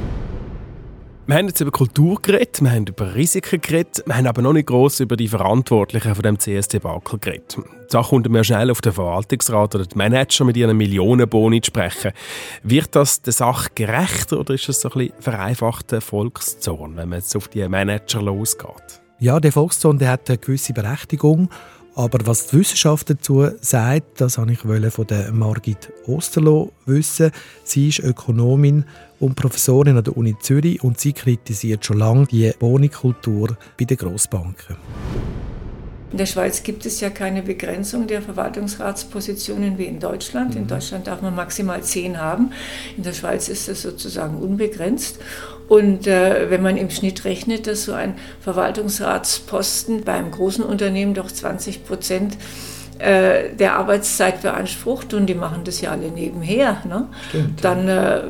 [1.29, 4.51] Wir haben jetzt über Kultur geredet, wir haben über Risiken geredet, wir haben aber noch
[4.51, 7.55] nicht gross über die Verantwortlichen von dem CS-Debakel geredet.
[7.91, 12.13] Da kommt man schnell auf den Verwaltungsrat oder die Manager mit ihren Millionenboni zu sprechen.
[12.63, 17.19] Wird das der Sache gerechter oder ist das so ein bisschen vereinfachter Volkszorn, wenn man
[17.19, 18.99] jetzt auf die Manager losgeht?
[19.19, 21.49] Ja, der Volkszorn der hat eine gewisse Berechtigung.
[21.99, 27.29] Aber was die Wissenschaft dazu sagt, das habe ich von der Margit Osterloh wissen.
[27.65, 28.85] Sie ist Ökonomin
[29.19, 33.97] und Professorin an der Uni Zürich und sie kritisiert schon lange die Bonikultur bei den
[33.97, 34.77] Grossbanken.
[36.11, 40.55] In der Schweiz gibt es ja keine Begrenzung der Verwaltungsratspositionen wie in Deutschland.
[40.55, 40.67] In mhm.
[40.67, 42.51] Deutschland darf man maximal zehn haben.
[42.97, 45.19] In der Schweiz ist das sozusagen unbegrenzt.
[45.67, 51.31] Und äh, wenn man im Schnitt rechnet, dass so ein Verwaltungsratsposten beim großen Unternehmen doch
[51.31, 52.37] 20 Prozent
[52.97, 57.07] äh, der Arbeitszeit beansprucht und die machen das ja alle nebenher, ne?
[57.29, 58.21] Stimmt, dann äh,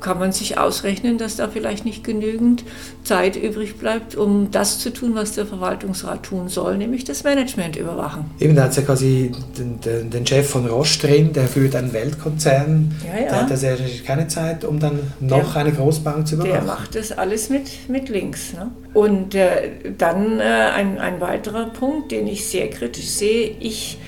[0.00, 2.64] kann man sich ausrechnen, dass da vielleicht nicht genügend
[3.04, 7.76] Zeit übrig bleibt, um das zu tun, was der Verwaltungsrat tun soll, nämlich das Management
[7.76, 8.24] überwachen.
[8.38, 11.74] Eben, da hat es ja quasi den, den, den, Chef von Roche drin, der führt
[11.76, 12.94] einen Weltkonzern.
[13.04, 13.28] Ja, ja.
[13.28, 13.66] Der hat also
[14.06, 16.54] keine Zeit, um dann noch der, eine Großbank zu überwachen.
[16.54, 18.52] Der macht das alles mit, mit links.
[18.52, 18.70] Ne?
[18.94, 23.98] Und äh, dann äh, ein, ein weiterer Punkt, den ich sehr kritisch sehe, ich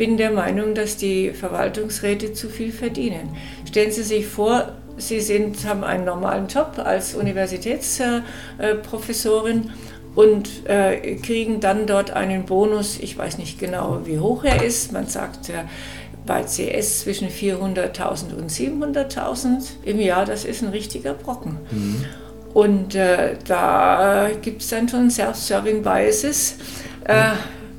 [0.00, 3.36] bin der Meinung, dass die Verwaltungsräte zu viel verdienen.
[3.68, 9.70] Stellen Sie sich vor, Sie sind, haben einen normalen Job als Universitätsprofessorin
[10.14, 12.98] und äh, kriegen dann dort einen Bonus.
[13.00, 14.92] Ich weiß nicht genau, wie hoch er ist.
[14.92, 15.64] Man sagt äh,
[16.26, 20.24] bei CS zwischen 400.000 und 700.000 im Jahr.
[20.24, 21.58] Das ist ein richtiger Brocken.
[21.70, 22.04] Mhm.
[22.52, 26.56] Und äh, da gibt es dann schon Self-Serving Biases.
[27.04, 27.30] Äh,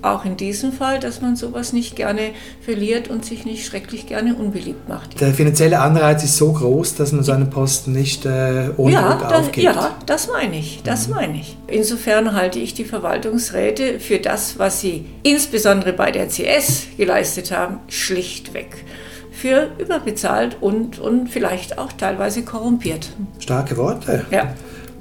[0.02, 4.36] auch in diesem Fall, dass man sowas nicht gerne verliert und sich nicht schrecklich gerne
[4.36, 5.20] unbeliebt macht.
[5.22, 9.14] Der finanzielle Anreiz ist so groß, dass man so einen Posten nicht äh, ohne ja,
[9.14, 9.66] Druck aufgibt.
[9.66, 11.16] Ja, das meine ich, das mhm.
[11.16, 11.58] meine ich.
[11.68, 17.80] Insofern halte ich die Verwaltungsräte für das, was sie insbesondere bei der CS geleistet haben,
[17.88, 18.86] schlichtweg
[19.32, 23.10] für überbezahlt und, und vielleicht auch teilweise korrumpiert.
[23.40, 24.26] Starke Worte.
[24.30, 24.54] Ja.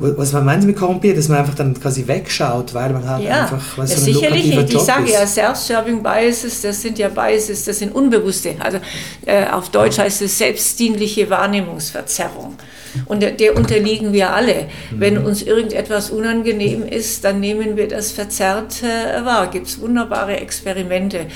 [0.03, 1.19] Was meinen Sie mit korrumpiert?
[1.19, 4.15] Dass man einfach dann quasi wegschaut, weil man halt ja, einfach weil ja, so ein
[4.15, 8.55] sicherlich, ich, ich sage ja, Self-Serving Biases, das sind ja Biases, das sind unbewusste.
[8.61, 8.79] Also
[9.27, 12.57] äh, auf Deutsch heißt es selbstdienliche Wahrnehmungsverzerrung.
[13.05, 14.69] Und der, der unterliegen wir alle.
[14.91, 15.01] Mhm.
[15.01, 19.51] Wenn uns irgendetwas unangenehm ist, dann nehmen wir das verzerrt äh, wahr.
[19.51, 21.27] Gibt es wunderbare Experimente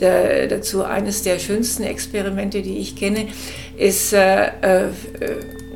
[0.00, 0.84] der, dazu.
[0.84, 3.26] Eines der schönsten Experimente, die ich kenne,
[3.76, 4.88] ist, äh, äh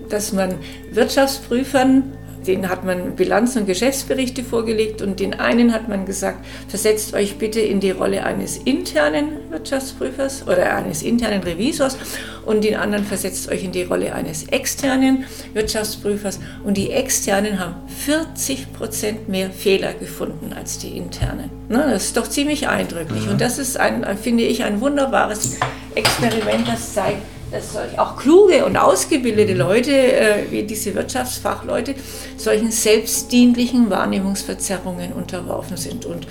[0.08, 0.54] dass man
[0.92, 2.15] Wirtschaftsprüfern
[2.46, 7.38] den hat man Bilanzen und Geschäftsberichte vorgelegt und den einen hat man gesagt, versetzt euch
[7.38, 11.96] bitte in die Rolle eines internen Wirtschaftsprüfers oder eines internen Revisors
[12.44, 17.74] und den anderen versetzt euch in die Rolle eines externen Wirtschaftsprüfers und die externen haben
[17.88, 21.50] 40 Prozent mehr Fehler gefunden als die internen.
[21.68, 25.58] das ist doch ziemlich eindrücklich und das ist, ein, finde ich, ein wunderbares
[25.94, 31.94] Experiment, das zeigt, dass solch auch kluge und ausgebildete Leute, äh, wie diese Wirtschaftsfachleute,
[32.36, 36.04] solchen selbstdienlichen Wahrnehmungsverzerrungen unterworfen sind.
[36.06, 36.26] Und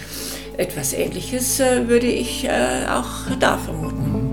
[0.58, 2.50] etwas Ähnliches äh, würde ich äh,
[2.90, 4.32] auch da vermuten.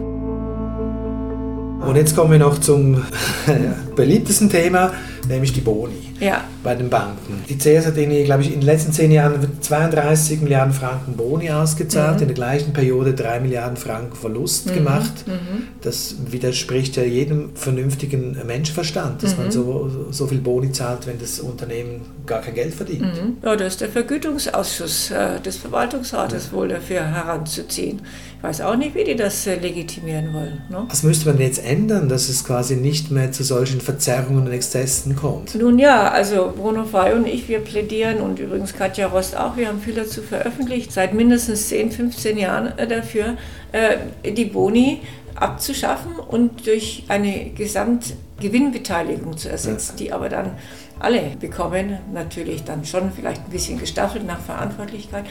[1.86, 3.04] Und jetzt kommen wir noch zum
[3.96, 4.92] beliebtesten Thema,
[5.32, 6.44] nämlich die Boni ja.
[6.62, 7.42] bei den Banken.
[7.48, 11.50] Die CS hat irgendwie, glaube ich, in den letzten zehn Jahren 32 Milliarden Franken Boni
[11.50, 12.22] ausgezahlt, mhm.
[12.22, 14.74] in der gleichen Periode 3 Milliarden Franken Verlust mhm.
[14.74, 15.26] gemacht.
[15.26, 15.68] Mhm.
[15.80, 19.52] Das widerspricht ja jedem vernünftigen Menschenverstand, dass man mhm.
[19.52, 23.02] so, so viel Boni zahlt, wenn das Unternehmen gar kein Geld verdient.
[23.02, 23.36] Mhm.
[23.42, 28.02] Ja, das ist der Vergütungsausschuss äh, des Verwaltungsrates wohl dafür heranzuziehen.
[28.42, 30.62] Ich weiß auch nicht, wie die das äh, legitimieren wollen.
[30.68, 30.84] Ne?
[30.88, 35.14] Was müsste man jetzt ändern, dass es quasi nicht mehr zu solchen Verzerrungen und Exzessen
[35.14, 35.54] kommt?
[35.54, 39.68] Nun ja, also Bruno Frey und ich, wir plädieren und übrigens Katja Rost auch, wir
[39.68, 43.36] haben viel dazu veröffentlicht, seit mindestens 10, 15 Jahren äh, dafür,
[43.70, 45.02] äh, die Boni
[45.36, 50.56] abzuschaffen und durch eine Gesamtgewinnbeteiligung zu ersetzen, die aber dann
[51.02, 51.98] alle bekommen.
[52.12, 55.24] Natürlich dann schon vielleicht ein bisschen gestaffelt nach Verantwortlichkeit.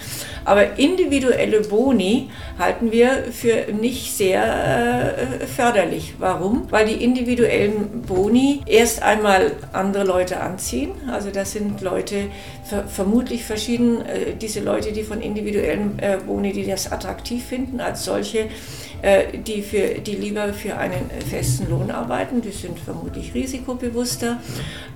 [0.46, 2.30] Aber individuelle Boni
[2.60, 6.16] halten wir für nicht sehr äh, förderlich.
[6.20, 6.68] Warum?
[6.70, 10.92] Weil die individuellen Boni erst einmal andere Leute anziehen.
[11.10, 12.28] Also das sind Leute,
[12.64, 17.80] ver vermutlich verschieden, äh, diese Leute, die von individuellen äh, Boni, die das attraktiv finden,
[17.80, 18.50] als solche
[19.02, 24.40] äh, die, für, die lieber für einen festen Lohn arbeiten, die sind vermutlich risikobewusster,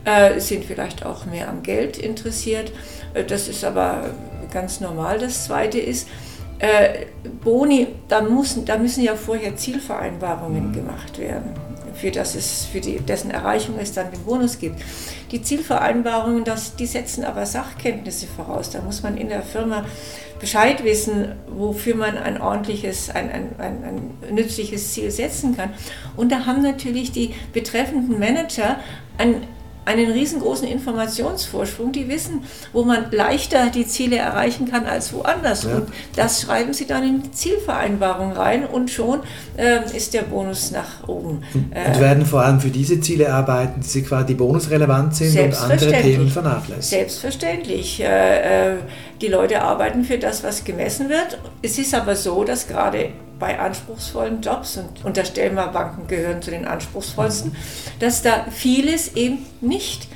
[0.04, 2.71] äh, sind vielleicht auch mehr am Geld interessiert.
[3.15, 4.12] Äh, das ist aber
[4.51, 5.17] ganz normal.
[5.19, 6.08] Das Zweite ist,
[7.43, 11.49] Boni, da, muss, da müssen ja vorher Zielvereinbarungen gemacht werden,
[11.95, 14.81] für, das es, für die, dessen Erreichung es dann den Bonus gibt.
[15.31, 18.69] Die Zielvereinbarungen, das, die setzen aber Sachkenntnisse voraus.
[18.69, 19.86] Da muss man in der Firma
[20.39, 25.73] Bescheid wissen, wofür man ein ordentliches, ein, ein, ein, ein nützliches Ziel setzen kann.
[26.15, 28.79] Und da haben natürlich die betreffenden Manager
[29.17, 29.47] ein
[29.86, 31.91] einen riesengroßen Informationsvorsprung.
[31.91, 32.43] Die wissen,
[32.74, 35.63] wo man leichter die Ziele erreichen kann als woanders.
[35.63, 35.76] Ja.
[35.76, 39.21] Und das schreiben sie dann in die Zielvereinbarung rein und schon
[39.58, 41.43] äh, ist der Bonus nach oben.
[41.54, 45.91] Und, äh, werden vor allem für diese Ziele arbeiten, die quasi bonusrelevant sind und andere
[46.02, 46.82] Themen vernachlässigen.
[46.82, 48.02] Selbstverständlich.
[48.02, 48.78] Äh, äh,
[49.21, 51.38] die Leute arbeiten für das, was gemessen wird.
[51.62, 56.52] Es ist aber so, dass gerade bei anspruchsvollen Jobs, und unterstellen wir, Banken gehören zu
[56.52, 57.56] den anspruchsvollsten,
[58.00, 60.08] dass da vieles eben nicht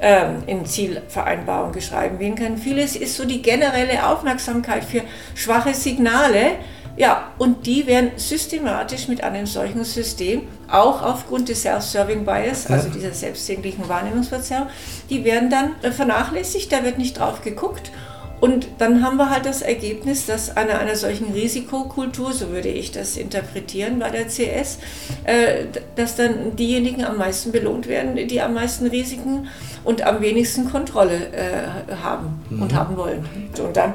[0.00, 2.58] ähm, in Zielvereinbarung geschrieben werden kann.
[2.58, 5.02] Vieles ist so die generelle Aufmerksamkeit für
[5.34, 6.52] schwache Signale,
[6.96, 12.88] ja, und die werden systematisch mit einem solchen System, auch aufgrund des Self-Serving Bias, also
[12.88, 14.66] dieser selbstsäglichen Wahrnehmungsverzerrung,
[15.08, 17.92] die werden dann vernachlässigt, da wird nicht drauf geguckt.
[18.40, 22.92] Und dann haben wir halt das Ergebnis, dass an einer, solchen Risikokultur, so würde ich
[22.92, 24.78] das interpretieren bei der CS,
[25.24, 25.64] äh,
[25.96, 29.48] dass dann diejenigen am meisten belohnt werden, die am meisten Risiken
[29.84, 32.62] und am wenigsten Kontrolle äh, haben mhm.
[32.62, 33.28] und haben wollen.
[33.58, 33.94] Und dann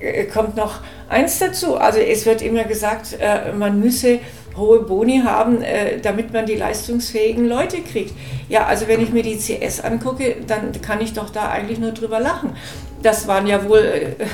[0.00, 1.76] äh, kommt noch eins dazu.
[1.76, 4.18] Also es wird immer gesagt, äh, man müsse
[4.56, 8.14] hohe Boni haben, äh, damit man die leistungsfähigen Leute kriegt.
[8.48, 11.92] Ja, also wenn ich mir die CS angucke, dann kann ich doch da eigentlich nur
[11.92, 12.50] drüber lachen.
[13.04, 14.24] Das waren ja wohl äh,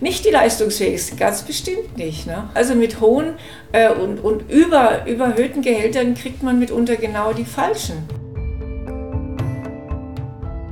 [0.00, 2.28] nicht die leistungsfähigsten, ganz bestimmt nicht.
[2.28, 2.48] Ne?
[2.54, 3.34] Also mit hohen
[3.72, 8.08] äh, und, und über, überhöhten Gehältern kriegt man mitunter genau die falschen.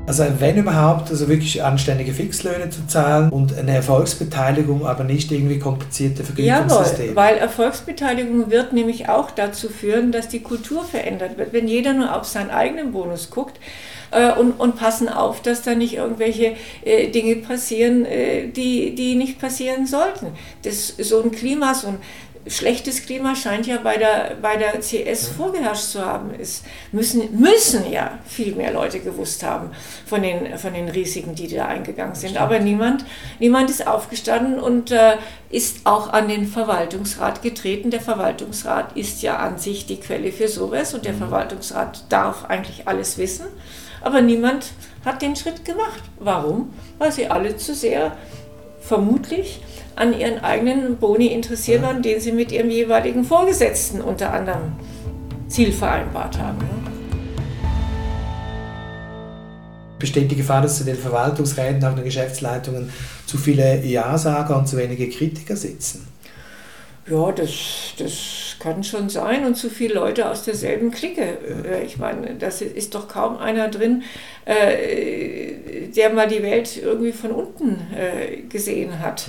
[0.07, 5.59] Also wenn überhaupt, also wirklich anständige Fixlöhne zu zahlen und eine Erfolgsbeteiligung, aber nicht irgendwie
[5.59, 7.09] komplizierte Vergütungssysteme.
[7.09, 11.53] Jawohl, weil Erfolgsbeteiligung wird nämlich auch dazu führen, dass die Kultur verändert wird.
[11.53, 13.59] Wenn jeder nur auf seinen eigenen Bonus guckt,
[14.11, 19.15] äh, und, und passen auf, dass da nicht irgendwelche äh, Dinge passieren, äh, die, die
[19.15, 20.29] nicht passieren sollten.
[20.63, 21.99] Das, so ein Klima, so ein
[22.51, 26.31] schlechtes Klima scheint ja bei der, bei der CS vorgeherrscht zu haben.
[26.39, 29.71] Es müssen, müssen ja viel mehr Leute gewusst haben
[30.07, 32.37] von den, von den Risiken, die da eingegangen sind.
[32.37, 33.05] Aber niemand,
[33.39, 35.17] niemand ist aufgestanden und äh,
[35.51, 37.91] ist auch an den Verwaltungsrat getreten.
[37.91, 41.19] Der Verwaltungsrat ist ja an sich die Quelle für sowas und der mhm.
[41.19, 43.47] Verwaltungsrat darf eigentlich alles wissen.
[44.03, 44.73] Aber niemand
[45.05, 46.03] hat den Schritt gemacht.
[46.19, 46.71] Warum?
[46.99, 48.13] Weil sie alle zu sehr
[48.81, 49.61] vermutlich
[49.97, 54.73] an ihren eigenen Boni interessiert waren, den sie mit ihrem jeweiligen Vorgesetzten unter anderem
[55.49, 56.59] Ziel vereinbart haben.
[59.99, 62.93] Besteht die Gefahr, dass zu den Verwaltungsräten, auch den Geschäftsleitungen
[63.27, 66.07] zu viele Ja-Sager und zu wenige Kritiker sitzen?
[67.11, 71.23] Ja, das, das kann schon sein und zu viele Leute aus derselben Clique.
[71.23, 74.03] Äh, ich meine, das ist doch kaum einer drin,
[74.45, 79.29] äh, der mal die Welt irgendwie von unten äh, gesehen hat.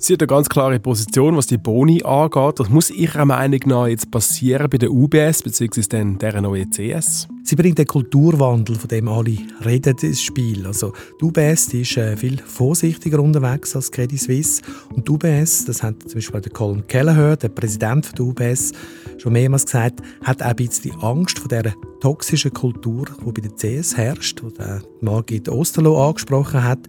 [0.00, 2.60] Sie hat eine ganz klare Position, was die Boni angeht.
[2.60, 6.16] Was muss Ihrer Meinung nach jetzt passieren bei der UBS bzw.
[6.16, 7.26] der neuen CS?
[7.48, 10.66] Sie bringt den Kulturwandel, von dem alle reden, ins Spiel.
[10.66, 14.60] Also die UBS ist äh, viel vorsichtiger unterwegs als Credit Suisse.
[14.94, 18.72] Und die UBS, das hat zum Beispiel der Colin Kelleher, der Präsident der UBS,
[19.16, 23.56] schon mehrmals gesagt, hat auch ein bisschen Angst vor dieser toxischen Kultur, die bei der
[23.56, 26.80] CS herrscht, die Margit Osterloh angesprochen hat.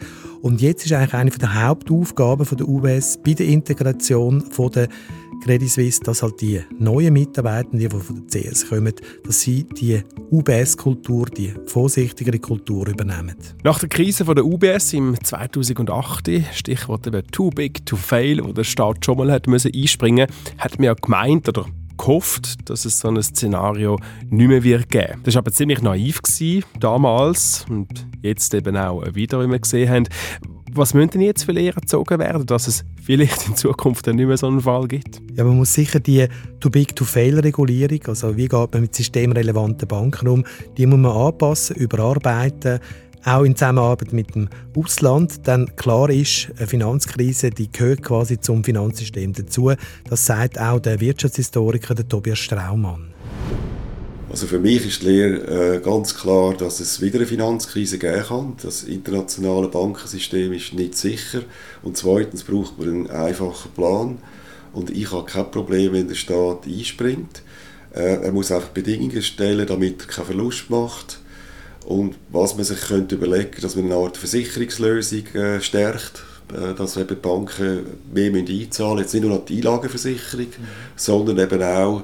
[0.42, 4.44] Und jetzt ist eigentlich eine der Hauptaufgaben der UBS bei der Integration
[4.76, 4.90] der
[5.44, 10.02] Credit Suisse, dass halt die neuen Mitarbeitenden, die von der CS kommen, dass sie die
[10.32, 13.36] UBS-Kultur, die vorsichtigere Kultur übernehmen.
[13.64, 18.52] Nach der Krise von der UBS im 2008, Stichwort eben «too big to fail», wo
[18.52, 21.66] der Staat schon mal hat müssen einspringen musste, hat man ja gemeint oder
[21.98, 24.00] gehofft, dass es so ein Szenario
[24.30, 25.22] nicht mehr wird geben.
[25.24, 29.90] Das war aber ziemlich naiv gewesen, damals und jetzt eben auch wieder, wie wir gesehen
[29.90, 30.06] haben.
[30.74, 34.28] Was müssen denn jetzt für Lehren gezogen werden, dass es vielleicht in Zukunft dann nicht
[34.28, 35.22] mehr so einen Fall gibt?
[35.36, 36.28] Ja, man muss sicher die
[36.60, 40.46] Too-Big-to-Fail-Regulierung, also wie geht man mit systemrelevanten Banken um,
[40.78, 42.80] die muss man anpassen, überarbeiten,
[43.26, 48.64] auch in Zusammenarbeit mit dem Ausland, dann klar ist, eine Finanzkrise die gehört quasi zum
[48.64, 49.74] Finanzsystem dazu.
[50.10, 53.09] Das sagt auch der Wirtschaftshistoriker der Tobias Straumann.
[54.30, 58.24] Also für mich ist die Lehre äh, ganz klar, dass es wieder eine Finanzkrise geben
[58.28, 58.58] kann.
[58.62, 61.42] Das internationale Bankensystem ist nicht sicher.
[61.82, 64.20] Und zweitens braucht man einen einfachen Plan.
[64.72, 67.42] Und ich habe kein Problem, wenn der Staat einspringt.
[67.94, 71.20] Äh, er muss einfach Bedingungen stellen, damit er keinen Verlust macht.
[71.86, 76.98] Und was man sich könnte überlegen dass man eine Art Versicherungslösung äh, stärkt, äh, dass
[76.98, 79.00] eben die Banken mehr einzahlen müssen.
[79.00, 80.68] Jetzt nicht nur die Einlagenversicherung, mhm.
[80.96, 82.04] sondern eben auch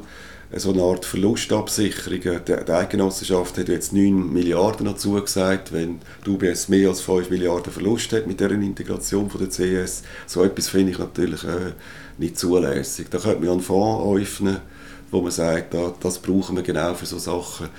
[0.53, 2.19] so eine Art Verlustabsicherung.
[2.45, 7.71] Die, Eidgenossenschaft hat jetzt 9 Milliarden dazu gesagt, wenn die UBS mehr als 5 Milliarden
[7.71, 10.03] Verlust hat mit der Integration von der CS.
[10.27, 11.73] So etwas finde ich natürlich äh,
[12.17, 13.07] nicht zulässig.
[13.09, 14.57] Da könnte man einen Fonds öffnen,
[15.11, 17.69] wo man sagt, da, das brauchen wir genau für so Sachen.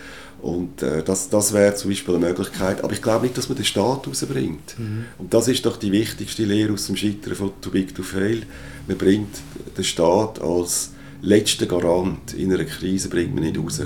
[0.42, 2.84] Und äh, das, das wäre zum Beispiel eine Möglichkeit.
[2.84, 4.78] Aber ich glaube nicht, dass man den Staat rausbringt.
[4.78, 5.06] Mhm.
[5.18, 8.42] Und das ist doch die wichtigste Lehre aus dem Scheitern von Too Big to Fail.
[8.86, 9.34] Man bringt
[9.76, 10.90] den Staat als
[11.26, 13.82] letzten Garant in einer Krise bringt man nicht raus.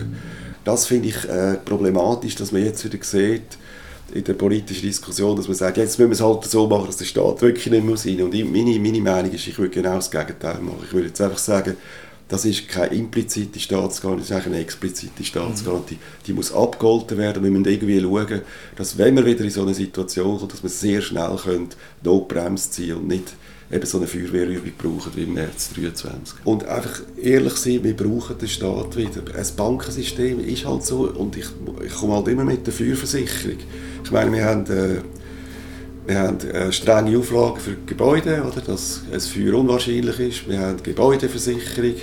[0.64, 3.59] Das finde ich äh, problematisch, dass man jetzt wieder sieht,
[4.12, 6.96] in der politischen Diskussion, dass man sagt, jetzt müssen wir es halt so machen, dass
[6.96, 8.44] der Staat wirklich nicht mehr rein muss.
[8.44, 10.81] Und meine, meine Meinung ist, ich würde genau das Gegenteil machen.
[10.85, 11.76] Ich würde jetzt einfach sagen,
[12.29, 15.98] das ist keine implizite Staatsgarantie, das ist eine explizite Staatsgarantie.
[16.26, 17.42] Die muss abgeholten werden.
[17.42, 18.42] Wir müssen irgendwie schauen,
[18.76, 21.70] dass wenn wir wieder in so eine Situation kommen, dass wir sehr schnell können,
[22.03, 23.33] Notbremse ziehen und nicht
[23.73, 26.39] eben so eine Feuerwehrübung brauchen wie im März 2023.
[26.45, 29.23] Und einfach ehrlich sein, wir brauchen den Staat wieder.
[29.35, 31.47] Ein Bankensystem ist halt so und ich,
[31.85, 33.59] ich komme halt immer mit der Feuerversicherung.
[34.05, 34.67] Ich meine, wir haben...
[34.67, 35.01] Äh,
[36.07, 40.49] wir haben äh, strenge Auflagen für Gebäude, oder, dass ein Feuer unwahrscheinlich ist.
[40.49, 41.95] Wir haben Gebäudeversicherung,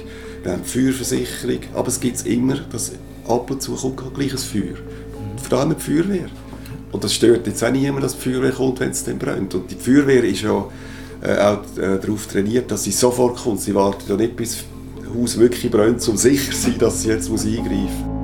[0.43, 2.93] wir haben Feuerversicherung, aber es gibt immer, dass
[3.27, 4.75] ab und zu kommt halt gleich ein Feuer.
[5.49, 6.27] Vor allem die Feuerwehr.
[6.91, 9.53] Und das stört jetzt auch niemand, dass die Feuerwehr kommt, wenn es dann brennt.
[9.55, 10.65] Und die Feuerwehr ist ja
[11.21, 13.61] äh, auch äh, darauf trainiert, dass sie sofort kommt.
[13.61, 14.57] Sie wartet ja nicht, bis
[14.97, 18.17] das Haus wirklich brennt, um sicher zu sein, dass sie jetzt muss eingreifen muss.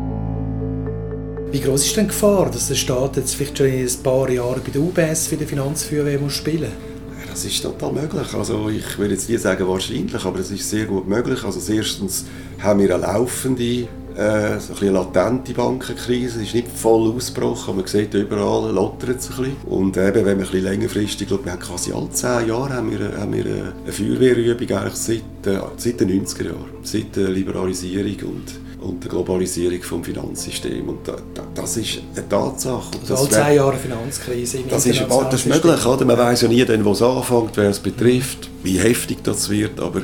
[1.53, 4.59] Wie groß ist denn die Gefahr, dass der Staat jetzt vielleicht schon ein paar Jahre
[4.59, 6.93] bei der UBS für die Finanzfeuerwehr muss spielen muss?
[7.29, 8.31] Das ist total möglich.
[8.35, 11.43] Also ich würde jetzt nie sagen wahrscheinlich, aber es ist sehr gut möglich.
[11.43, 12.25] Also erstens
[12.59, 16.41] haben wir eine laufende äh, so eine latente Bankenkrise.
[16.41, 19.55] Es ist nicht voll ausgebrochen, aber man sieht überall, lottert es ein bisschen.
[19.65, 23.17] Und eben, wenn man ein längerfristig schaut, wir haben quasi alle zehn Jahre haben wir,
[23.17, 28.63] haben wir eine Feuerwehrübung eigentlich seit, äh, seit den 90er Jahren, seit der Liberalisierung und
[28.83, 30.89] und der Globalisierung des Finanzsystems.
[30.89, 32.91] Und da, da, das ist eine Tatsache.
[33.01, 35.85] Also alle zehn Jahre Finanzkrise im Das ist, das ist möglich.
[35.85, 36.05] Oder?
[36.05, 39.79] Man weiß ja nie, wo es anfängt, wer es betrifft, wie heftig das wird.
[39.79, 40.01] Aber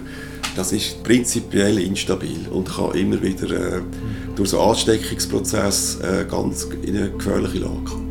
[0.55, 3.81] das ist prinzipiell instabil und kann immer wieder äh,
[4.35, 8.08] durch so Ansteckungsprozess äh, ganz in eine gefährliche Lage kommen.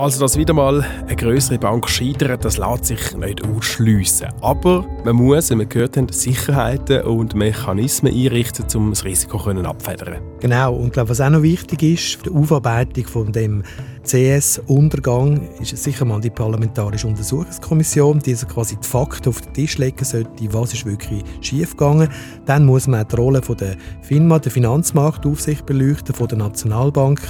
[0.00, 4.28] Also, dass wieder mal eine größere Bank scheitert, das lässt sich nicht ausschliessen.
[4.40, 10.22] Aber man muss, wie wir gehört haben, Sicherheiten und Mechanismen einrichten, um das Risiko abfedern
[10.40, 13.62] Genau, und ich glaube, was auch noch wichtig ist, die Aufarbeitung von dem
[14.04, 19.78] CS-Untergang ist sicher mal die Parlamentarische Untersuchungskommission, die also quasi die Fakten auf den Tisch
[19.78, 22.08] legen sollte, was ist wirklich schiefgegangen.
[22.46, 27.20] Dann muss man auch die Rolle von der FINMA, der Finanzmarktaufsicht, beleuchten, von der Nationalbank,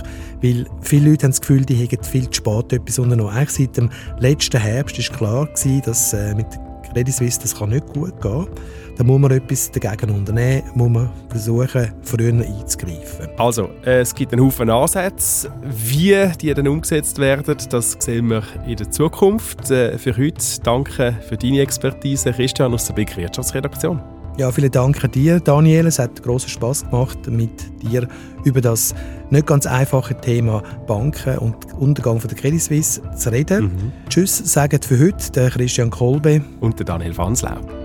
[0.42, 3.34] weil viele Leute haben das Gefühl, die hätten viel zu spät etwas unternommen.
[3.34, 6.46] Eigentlich seit dem letzten Herbst ist klar gewesen, dass äh, mit
[6.92, 8.46] Credit Suisse, das kann nicht gut gehen.
[8.96, 13.28] Da muss man etwas dagegen unternehmen, muss man versuchen, früher einzugreifen.
[13.38, 15.50] Also, es gibt einen Haufen Ansätze.
[15.62, 19.70] Wie die dann umgesetzt werden, das sehen wir in der Zukunft.
[19.70, 24.19] Äh, für heute danke für deine Expertise, Christian aus der Big Wirtschaftsredaktion.
[24.36, 25.86] Ja, vielen Dank dir, Daniel.
[25.86, 27.50] Es hat großen Spaß gemacht, mit
[27.82, 28.08] dir
[28.44, 28.94] über das
[29.28, 33.64] nicht ganz einfache Thema Banken und Untergang von der Credit Suisse zu reden.
[33.64, 33.92] Mhm.
[34.08, 37.79] Tschüss, sagen für heute der Christian Kolbe und der Daniel Fanslau.